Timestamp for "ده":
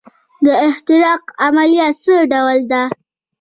2.71-2.83